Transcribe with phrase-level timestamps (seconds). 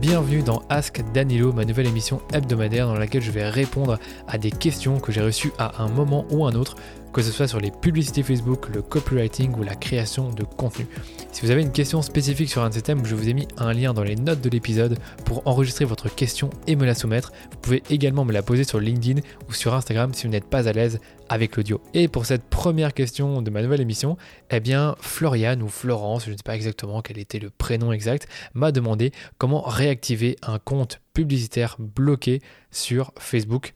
[0.00, 4.50] bienvenue dans Ask Danilo, ma nouvelle émission hebdomadaire dans laquelle je vais répondre à des
[4.50, 6.76] questions que j'ai reçues à un moment ou un autre
[7.12, 10.86] que ce soit sur les publicités Facebook, le copywriting ou la création de contenu.
[11.32, 13.48] Si vous avez une question spécifique sur un de ces thèmes, je vous ai mis
[13.58, 17.32] un lien dans les notes de l'épisode pour enregistrer votre question et me la soumettre.
[17.50, 20.68] Vous pouvez également me la poser sur LinkedIn ou sur Instagram si vous n'êtes pas
[20.68, 21.80] à l'aise avec l'audio.
[21.94, 24.16] Et pour cette première question de ma nouvelle émission,
[24.50, 28.28] eh bien Floriane ou Florence, je ne sais pas exactement quel était le prénom exact,
[28.54, 32.40] m'a demandé comment réactiver un compte publicitaire bloqué
[32.70, 33.72] sur Facebook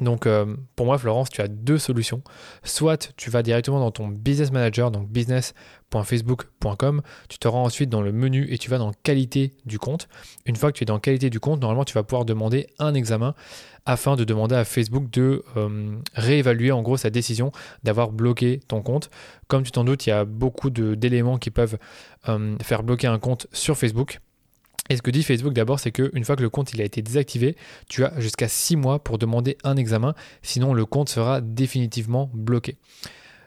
[0.00, 2.22] donc euh, pour moi, Florence, tu as deux solutions.
[2.64, 8.02] Soit tu vas directement dans ton business manager, donc business.facebook.com, tu te rends ensuite dans
[8.02, 10.08] le menu et tu vas dans qualité du compte.
[10.46, 12.94] Une fois que tu es dans qualité du compte, normalement tu vas pouvoir demander un
[12.94, 13.34] examen
[13.86, 17.52] afin de demander à Facebook de euh, réévaluer en gros sa décision
[17.84, 19.10] d'avoir bloqué ton compte.
[19.46, 21.78] Comme tu t'en doutes, il y a beaucoup d'éléments qui peuvent
[22.28, 24.20] euh, faire bloquer un compte sur Facebook.
[24.90, 27.56] Et ce que dit Facebook d'abord, c'est qu'une fois que le compte a été désactivé,
[27.88, 32.76] tu as jusqu'à 6 mois pour demander un examen, sinon le compte sera définitivement bloqué.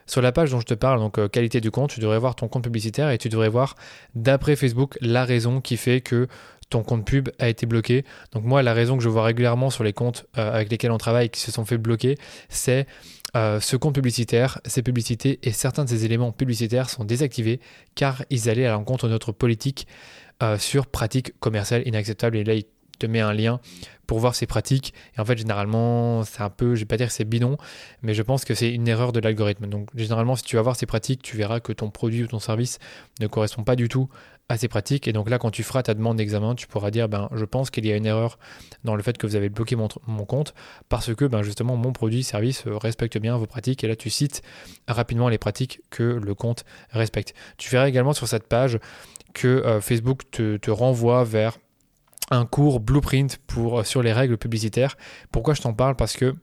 [0.07, 2.35] Sur la page dont je te parle, donc euh, qualité du compte, tu devrais voir
[2.35, 3.75] ton compte publicitaire et tu devrais voir
[4.15, 6.27] d'après Facebook la raison qui fait que
[6.69, 8.05] ton compte pub a été bloqué.
[8.31, 10.97] Donc moi, la raison que je vois régulièrement sur les comptes euh, avec lesquels on
[10.97, 12.15] travaille qui se sont fait bloquer,
[12.49, 12.87] c'est
[13.35, 17.59] euh, ce compte publicitaire, ces publicités et certains de ces éléments publicitaires sont désactivés
[17.95, 19.87] car ils allaient à l'encontre de notre politique
[20.41, 22.37] euh, sur pratiques commerciales inacceptables.
[22.37, 22.65] Et là, il
[22.99, 23.59] te met un lien
[24.07, 24.93] pour voir ces pratiques.
[25.15, 27.57] Et en fait, généralement, c'est un peu, je vais pas dire que c'est bidon,
[28.01, 29.67] mais je pense que c'est une erreur de l'algorithme.
[29.67, 32.39] Donc, généralement, si tu vas voir ces pratiques, tu verras que ton produit ou ton
[32.39, 32.79] service
[33.19, 34.09] ne correspond pas du tout
[34.49, 35.07] à ces pratiques.
[35.07, 37.69] Et donc là, quand tu feras ta demande d'examen, tu pourras dire, ben, je pense
[37.69, 38.39] qu'il y a une erreur
[38.83, 39.87] dans le fait que vous avez bloqué mon,
[40.25, 40.53] compte
[40.89, 43.83] parce que, ben, justement, mon produit, service respecte bien vos pratiques.
[43.83, 44.41] Et là, tu cites
[44.87, 47.33] rapidement les pratiques que le compte respecte.
[47.57, 48.79] Tu verras également sur cette page
[49.33, 51.57] que euh, Facebook te, renvoie vers
[52.31, 54.97] un cours blueprint pour, euh, sur les règles publicitaires.
[55.31, 55.95] Pourquoi je t'en parle?
[55.95, 56.33] Parce que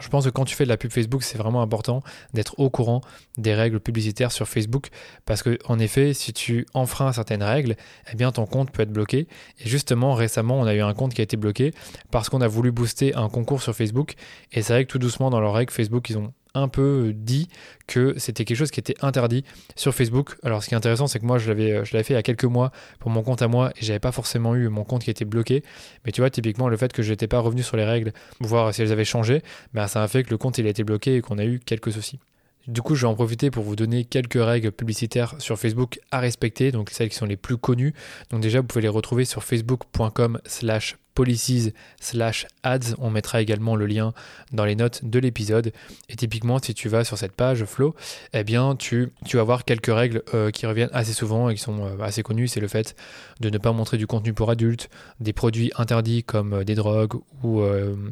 [0.00, 2.68] je pense que quand tu fais de la pub Facebook, c'est vraiment important d'être au
[2.68, 3.00] courant
[3.38, 4.88] des règles publicitaires sur Facebook
[5.24, 7.76] parce que en effet, si tu enfreins certaines règles,
[8.12, 9.28] eh bien ton compte peut être bloqué.
[9.60, 11.72] Et justement, récemment, on a eu un compte qui a été bloqué
[12.10, 14.14] parce qu'on a voulu booster un concours sur Facebook
[14.52, 17.48] et c'est vrai que tout doucement dans leurs règles Facebook, ils ont un peu dit
[17.86, 19.44] que c'était quelque chose qui était interdit
[19.76, 20.36] sur Facebook.
[20.42, 22.20] Alors ce qui est intéressant, c'est que moi je l'avais, je l'avais fait il y
[22.20, 25.04] a quelques mois pour mon compte à moi et j'avais pas forcément eu mon compte
[25.04, 25.62] qui était bloqué.
[26.04, 28.72] Mais tu vois, typiquement le fait que je n'étais pas revenu sur les règles, voir
[28.74, 31.16] si elles avaient changé, ben, ça a fait que le compte il a été bloqué
[31.16, 32.18] et qu'on a eu quelques soucis.
[32.66, 36.20] Du coup, je vais en profiter pour vous donner quelques règles publicitaires sur Facebook à
[36.20, 37.92] respecter, donc celles qui sont les plus connues.
[38.30, 42.94] Donc déjà, vous pouvez les retrouver sur facebook.com slash policies slash ads.
[42.98, 44.12] On mettra également le lien
[44.52, 45.72] dans les notes de l'épisode.
[46.08, 47.94] Et typiquement, si tu vas sur cette page Flow,
[48.32, 51.60] eh bien, tu, tu vas voir quelques règles euh, qui reviennent assez souvent et qui
[51.60, 52.48] sont euh, assez connues.
[52.48, 52.94] C'est le fait
[53.40, 57.14] de ne pas montrer du contenu pour adultes, des produits interdits comme euh, des drogues
[57.42, 57.62] ou,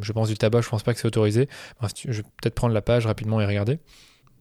[0.00, 0.60] je pense, du tabac.
[0.60, 1.48] Je pense pas que c'est autorisé.
[2.06, 3.78] je vais peut-être prendre la page rapidement et regarder.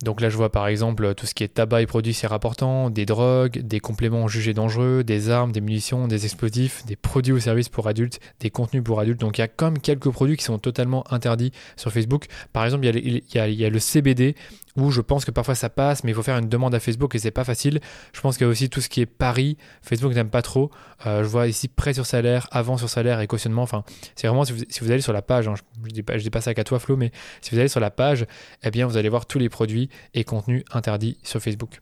[0.03, 2.89] Donc là, je vois par exemple tout ce qui est tabac et produits c'est rapportant,
[2.89, 7.39] des drogues, des compléments jugés dangereux, des armes, des munitions, des explosifs, des produits ou
[7.39, 9.19] services pour adultes, des contenus pour adultes.
[9.19, 12.25] Donc il y a comme quelques produits qui sont totalement interdits sur Facebook.
[12.53, 14.35] Par exemple, il y a, le CBD
[14.77, 17.13] où je pense que parfois ça passe, mais il faut faire une demande à Facebook
[17.15, 17.79] et c'est pas facile.
[18.13, 19.57] Je pense qu'il y a aussi tout ce qui est Paris.
[19.81, 20.71] Facebook n'aime pas trop.
[21.05, 23.63] Euh, je vois ici prêt sur salaire, avant sur salaire et cautionnement.
[23.63, 23.83] Enfin,
[24.15, 26.63] c'est vraiment si vous, allez sur la page, hein, je, pas, dis pas ça qu'à
[26.63, 27.11] toi Flo, mais
[27.41, 28.25] si vous allez sur la page,
[28.63, 31.79] eh bien vous allez voir tous les produits et contenus interdits sur Facebook.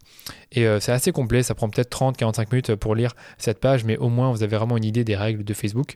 [0.51, 3.97] Et euh, c'est assez complet, ça prend peut-être 30-45 minutes pour lire cette page, mais
[3.97, 5.95] au moins vous avez vraiment une idée des règles de Facebook.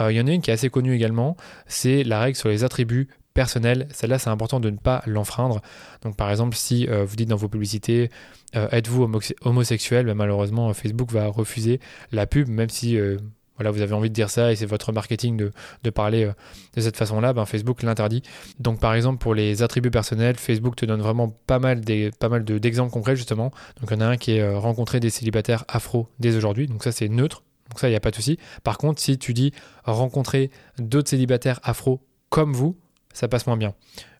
[0.00, 1.36] Euh, il y en a une qui est assez connue également,
[1.66, 5.62] c'est la règle sur les attributs personnel, celle-là c'est important de ne pas l'enfreindre.
[6.02, 8.10] Donc par exemple si euh, vous dites dans vos publicités
[8.56, 9.08] euh, êtes-vous
[9.42, 11.78] homosexuel, ben, malheureusement Facebook va refuser
[12.10, 13.16] la pub même si euh,
[13.54, 15.36] voilà, vous avez envie de dire ça et c'est votre marketing
[15.84, 16.28] de, parler
[16.74, 18.22] de cette façon-là, ben Facebook l'interdit.
[18.58, 22.28] Donc par exemple pour les attributs personnels, Facebook te donne vraiment pas mal, des, pas
[22.28, 23.52] mal d'exemples concrets justement.
[23.80, 26.82] Donc il y en a un qui est rencontrer des célibataires afro dès aujourd'hui, donc
[26.82, 28.36] ça c'est neutre, donc ça il n'y a pas de souci.
[28.64, 29.52] Par contre si tu dis
[29.84, 32.00] rencontrer d'autres célibataires afro
[32.30, 32.76] comme vous,
[33.12, 33.74] ça passe moins bien.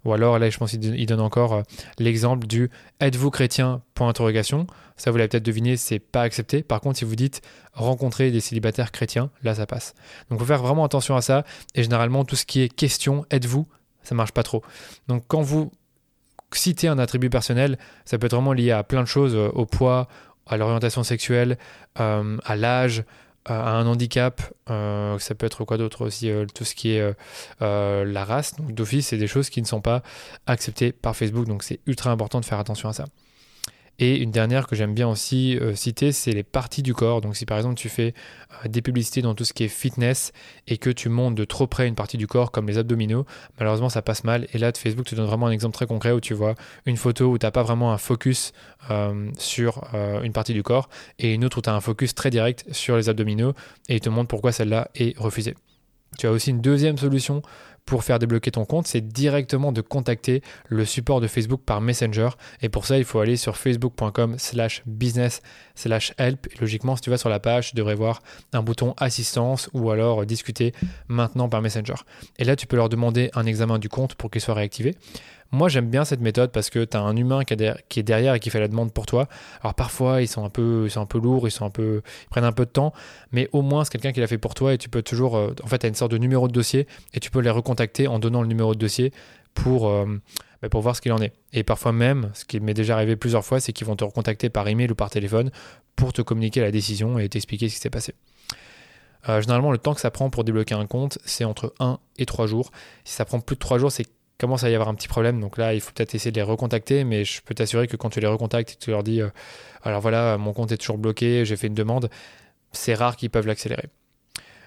[0.05, 1.63] Ou alors, là, je pense qu'il donne encore euh,
[1.99, 2.71] l'exemple du
[3.01, 3.83] êtes-vous chrétien?
[4.97, 6.63] Ça, vous l'avez peut-être deviné, c'est pas accepté.
[6.63, 7.43] Par contre, si vous dites
[7.73, 9.95] rencontrer des célibataires chrétiens, là, ça passe.
[10.31, 11.45] Donc, faut faire vraiment attention à ça.
[11.75, 13.67] Et généralement, tout ce qui est question, êtes-vous,
[14.03, 14.63] ça marche pas trop.
[15.07, 15.71] Donc, quand vous
[16.53, 19.67] citez un attribut personnel, ça peut être vraiment lié à plein de choses, euh, au
[19.67, 20.09] poids,
[20.47, 21.59] à l'orientation sexuelle,
[22.01, 23.05] euh, à l'âge,
[23.45, 27.15] à un handicap, euh, ça peut être quoi d'autre aussi, euh, tout ce qui est
[27.63, 28.57] euh, la race.
[28.57, 30.03] Donc d'office, c'est des choses qui ne sont pas
[30.47, 33.05] acceptées par Facebook, donc c'est ultra important de faire attention à ça.
[33.99, 37.21] Et une dernière que j'aime bien aussi euh, citer, c'est les parties du corps.
[37.21, 38.15] Donc si par exemple tu fais
[38.65, 40.33] euh, des publicités dans tout ce qui est fitness
[40.69, 43.27] et que tu montes de trop près une partie du corps comme les abdominaux,
[43.59, 44.47] malheureusement ça passe mal.
[44.53, 46.55] Et là, Facebook te donne vraiment un exemple très concret où tu vois
[46.87, 48.53] une photo où tu n'as pas vraiment un focus
[48.91, 49.83] euh, sur
[50.23, 52.97] une partie du corps et une autre où tu as un focus très direct sur
[52.97, 53.53] les abdominaux
[53.89, 55.55] et il te montre pourquoi celle-là est refusée.
[56.19, 57.43] Tu as aussi une deuxième solution
[57.89, 62.29] pour faire débloquer ton compte, c'est directement de contacter le support de Facebook par Messenger.
[62.61, 65.41] Et pour ça, il faut aller sur facebook.com slash business
[65.75, 66.47] slash help.
[66.61, 70.27] logiquement, si tu vas sur la page, tu devrais voir un bouton assistance ou alors
[70.27, 70.73] discuter
[71.09, 71.95] maintenant par Messenger.
[72.39, 74.95] Et là, tu peux leur demander un examen du compte pour qu'il soit réactivé.
[75.51, 78.41] Moi, j'aime bien cette méthode parce que tu as un humain qui est derrière et
[78.41, 79.29] qui fait la demande pour toi.
[79.63, 82.03] Alors parfois, ils sont un peu, ils sont un peu lourds, ils, sont un peu,
[82.31, 82.93] prennent un peu de temps,
[83.33, 85.37] mais au moins, c'est quelqu'un qui l'a fait pour toi et tu peux toujours.
[85.37, 87.51] Euh, en fait, tu as une sorte de numéro de dossier et tu peux les
[87.51, 89.13] recontacter en donnant le numéro de dossier
[89.55, 89.89] pour.
[89.89, 90.07] Euh,
[90.61, 91.33] bah, pour voir ce qu'il en est.
[91.53, 94.51] Et parfois même, ce qui m'est déjà arrivé plusieurs fois, c'est qu'ils vont te recontacter
[94.51, 95.53] par email ou par téléphone
[95.95, 98.15] pour te communiquer la décision et t'expliquer ce qui s'est passé.
[99.29, 102.27] Euh, généralement, le temps que ça prend pour débloquer un compte, c'est entre 1 et
[102.27, 102.73] 3 jours.
[103.05, 104.07] Si ça prend plus de 3 jours, c'est
[104.39, 105.41] commence à y avoir un petit problème.
[105.41, 108.11] Donc là, il faut peut-être essayer de les recontacter, mais je peux t'assurer que quand
[108.11, 109.29] tu les recontactes et tu leur dis, euh,
[109.83, 112.09] alors voilà, mon compte est toujours bloqué, j'ai fait une demande,
[112.73, 113.89] c'est rare qu'ils peuvent l'accélérer.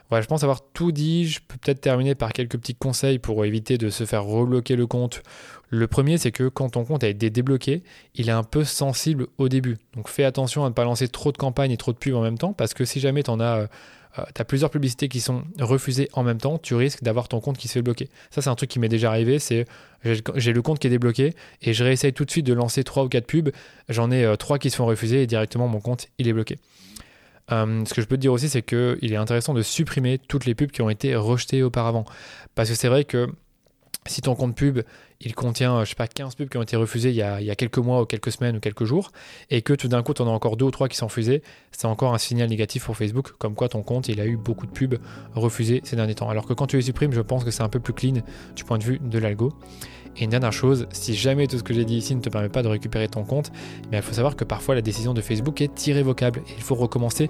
[0.09, 1.25] Voilà, je pense avoir tout dit.
[1.25, 4.85] Je peux peut-être terminer par quelques petits conseils pour éviter de se faire rebloquer le
[4.85, 5.23] compte.
[5.69, 7.81] Le premier, c'est que quand ton compte a été débloqué,
[8.15, 9.77] il est un peu sensible au début.
[9.95, 12.21] Donc fais attention à ne pas lancer trop de campagnes et trop de pubs en
[12.21, 13.67] même temps, parce que si jamais tu en as...
[14.19, 17.39] Euh, tu as plusieurs publicités qui sont refusées en même temps, tu risques d'avoir ton
[17.39, 18.09] compte qui se fait bloquer.
[18.29, 19.65] Ça, c'est un truc qui m'est déjà arrivé, c'est
[20.03, 23.03] j'ai le compte qui est débloqué et je réessaye tout de suite de lancer 3
[23.03, 23.49] ou 4 pubs,
[23.87, 26.57] j'en ai 3 euh, qui se font refuser et directement mon compte, il est bloqué.
[27.51, 30.45] Euh, ce que je peux te dire aussi, c'est qu'il est intéressant de supprimer toutes
[30.45, 32.05] les pubs qui ont été rejetées auparavant.
[32.55, 33.27] Parce que c'est vrai que
[34.07, 34.81] si ton compte pub,
[35.19, 37.55] il contient, euh, je sais pas, 15 pubs qui ont été refusées il y, a,
[37.55, 39.11] quelques mois ou quelques semaines ou quelques jours,
[39.51, 41.43] et que tout d'un coup, tu en as encore deux ou trois qui sont refusés,
[41.71, 44.65] c'est encore un signal négatif pour Facebook, comme quoi ton compte, il a eu beaucoup
[44.65, 44.97] de pubs
[45.35, 46.29] refusées ces derniers temps.
[46.29, 48.21] Alors que quand tu les supprimes, je pense que c'est un peu plus clean
[48.55, 49.53] du point de vue de l'algo.
[50.17, 52.49] Et une dernière chose, si jamais tout ce que j'ai dit ici ne te permet
[52.49, 53.51] pas de récupérer ton compte,
[53.91, 57.29] eh il faut savoir que parfois la décision de Facebook est irrévocable il faut recommencer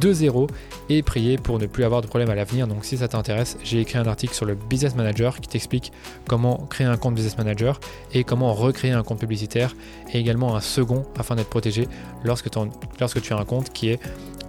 [0.00, 0.46] de zéro
[0.88, 2.66] et prier pour ne plus avoir de problème à l'avenir.
[2.66, 5.92] Donc si ça t'intéresse, j'ai écrit un article sur le Business Manager qui t'explique
[6.26, 7.80] comment créer un compte Business Manager
[8.12, 9.74] et comment recréer un compte publicitaire
[10.12, 11.88] et également un second afin d'être protégé
[12.24, 14.00] lorsque tu as un compte qui est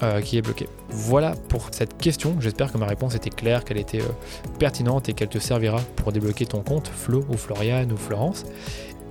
[0.04, 0.68] euh, qui est bloqué.
[0.90, 2.36] Voilà pour cette question.
[2.40, 6.12] J'espère que ma réponse était claire, qu'elle était euh, pertinente et qu'elle te servira pour
[6.12, 8.46] débloquer ton compte Flo ou Floriane ou Florence.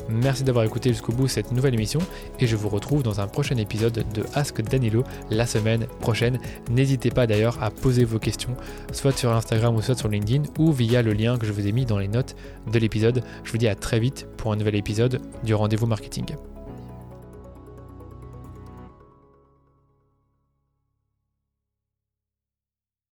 [0.09, 2.01] Merci d'avoir écouté jusqu'au bout cette nouvelle émission
[2.41, 6.39] et je vous retrouve dans un prochain épisode de Ask Danilo la semaine prochaine.
[6.71, 8.57] N'hésitez pas d'ailleurs à poser vos questions
[8.93, 11.73] soit sur Instagram ou soit sur LinkedIn ou via le lien que je vous ai
[11.73, 12.37] mis dans les notes
[12.71, 13.23] de l'épisode.
[13.45, 16.27] Je vous dis à très vite pour un nouvel épisode du rendez-vous marketing.